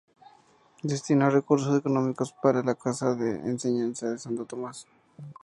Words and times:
Destinó 0.81 1.29
recursos 1.29 1.77
económicos 1.77 2.33
para 2.41 2.63
la 2.63 2.73
Casa 2.73 3.13
de 3.13 3.35
Enseñanza 3.35 4.09
de 4.09 4.17
Santo 4.17 4.45
Tomás. 4.45 4.87